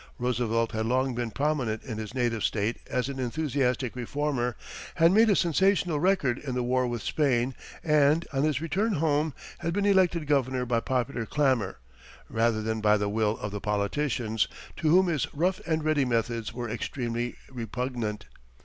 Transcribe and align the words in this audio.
Roosevelt 0.17 0.71
had 0.71 0.87
long 0.87 1.13
been 1.13 1.29
prominent 1.29 1.83
in 1.83 1.99
his 1.99 2.15
native 2.15 2.43
state 2.43 2.77
as 2.87 3.07
an 3.07 3.19
enthusiastic 3.19 3.95
reformer, 3.95 4.57
had 4.95 5.11
made 5.11 5.29
a 5.29 5.35
sensational 5.35 5.99
record 5.99 6.39
in 6.39 6.55
the 6.55 6.63
war 6.63 6.87
with 6.87 7.03
Spain, 7.03 7.53
and, 7.83 8.27
on 8.33 8.41
his 8.41 8.59
return 8.61 8.93
home, 8.93 9.31
had 9.59 9.73
been 9.75 9.85
elected 9.85 10.25
governor 10.25 10.65
by 10.65 10.79
popular 10.79 11.27
clamor, 11.27 11.77
rather 12.31 12.63
than 12.63 12.81
by 12.81 12.97
the 12.97 13.09
will 13.09 13.37
of 13.37 13.51
the 13.51 13.61
politicians, 13.61 14.47
to 14.75 14.89
whom 14.89 15.05
his 15.05 15.31
rough 15.35 15.61
and 15.67 15.83
ready 15.83 16.03
methods 16.03 16.51
were 16.51 16.67
extremely 16.67 17.35
repugnant. 17.51 18.25